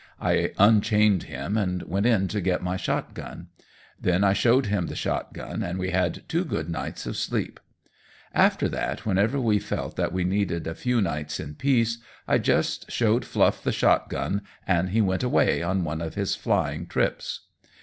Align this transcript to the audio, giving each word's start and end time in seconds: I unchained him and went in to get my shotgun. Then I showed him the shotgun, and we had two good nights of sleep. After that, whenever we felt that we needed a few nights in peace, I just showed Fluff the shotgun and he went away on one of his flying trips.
I 0.19 0.51
unchained 0.57 1.25
him 1.29 1.55
and 1.57 1.83
went 1.83 2.07
in 2.07 2.27
to 2.29 2.41
get 2.41 2.63
my 2.63 2.75
shotgun. 2.75 3.49
Then 3.99 4.23
I 4.23 4.33
showed 4.33 4.65
him 4.65 4.87
the 4.87 4.95
shotgun, 4.95 5.61
and 5.61 5.77
we 5.77 5.91
had 5.91 6.23
two 6.27 6.43
good 6.43 6.71
nights 6.71 7.05
of 7.05 7.15
sleep. 7.15 7.59
After 8.33 8.67
that, 8.69 9.05
whenever 9.05 9.39
we 9.39 9.59
felt 9.59 9.97
that 9.97 10.11
we 10.11 10.23
needed 10.23 10.65
a 10.65 10.73
few 10.73 11.01
nights 11.03 11.39
in 11.39 11.53
peace, 11.53 11.99
I 12.27 12.39
just 12.39 12.91
showed 12.91 13.25
Fluff 13.25 13.61
the 13.63 13.71
shotgun 13.71 14.41
and 14.65 14.89
he 14.89 15.01
went 15.01 15.21
away 15.21 15.61
on 15.61 15.83
one 15.83 16.01
of 16.01 16.15
his 16.15 16.33
flying 16.35 16.87
trips. 16.87 17.41